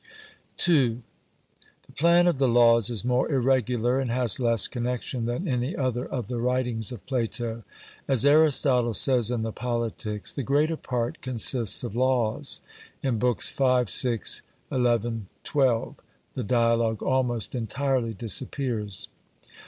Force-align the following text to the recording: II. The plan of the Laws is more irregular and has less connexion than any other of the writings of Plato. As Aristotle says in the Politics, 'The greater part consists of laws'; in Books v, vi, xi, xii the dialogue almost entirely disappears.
II. 0.67 1.03
The 1.85 1.91
plan 1.95 2.25
of 2.25 2.39
the 2.39 2.47
Laws 2.47 2.89
is 2.89 3.05
more 3.05 3.29
irregular 3.31 3.99
and 3.99 4.09
has 4.09 4.39
less 4.39 4.67
connexion 4.67 5.27
than 5.27 5.47
any 5.47 5.75
other 5.75 6.07
of 6.07 6.27
the 6.27 6.39
writings 6.39 6.91
of 6.91 7.05
Plato. 7.05 7.61
As 8.07 8.25
Aristotle 8.25 8.95
says 8.95 9.29
in 9.29 9.43
the 9.43 9.51
Politics, 9.51 10.31
'The 10.31 10.41
greater 10.41 10.75
part 10.75 11.21
consists 11.21 11.83
of 11.83 11.95
laws'; 11.95 12.61
in 13.03 13.19
Books 13.19 13.47
v, 13.51 13.57
vi, 13.63 13.85
xi, 13.85 14.17
xii 14.17 14.41
the 14.71 16.43
dialogue 16.43 17.03
almost 17.03 17.53
entirely 17.53 18.15
disappears. 18.15 19.07